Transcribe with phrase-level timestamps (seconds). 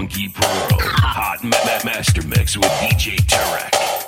[0.00, 3.99] Funky Pro, Hot ma- ma- master mix with DJ Tarek.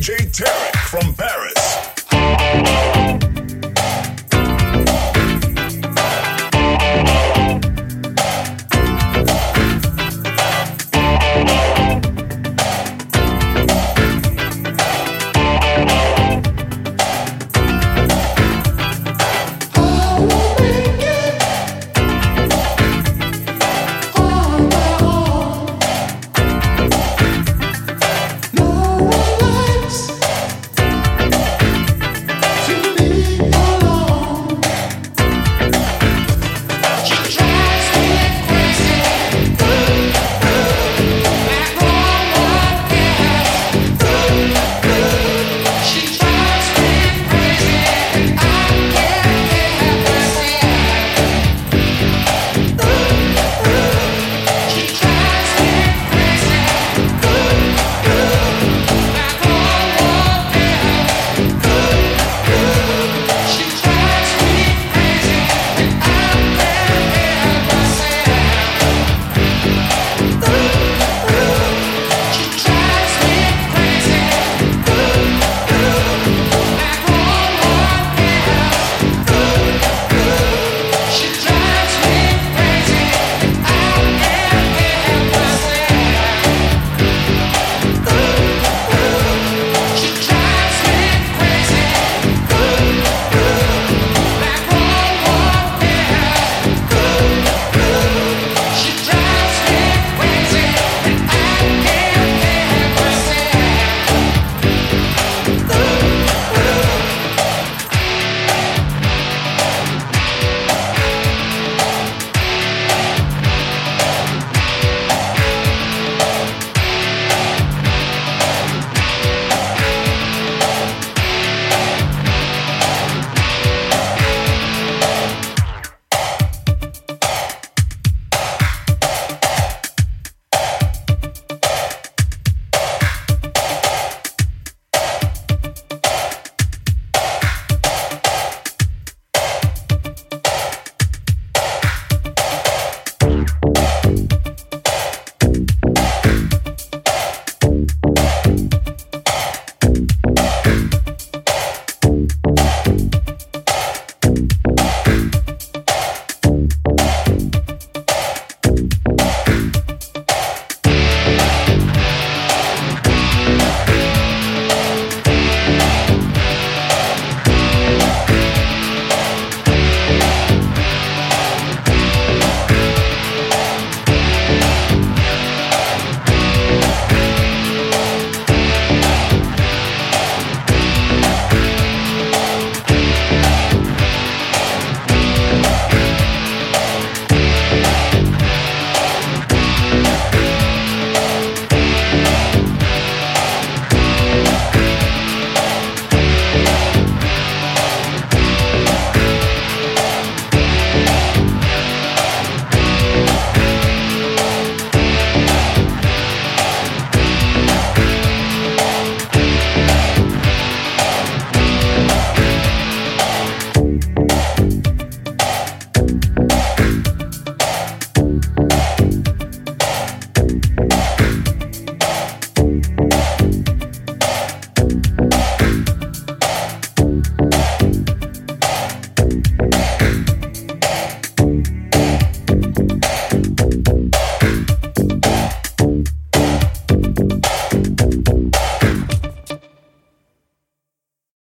[0.00, 1.59] DJ Tarek from Paris.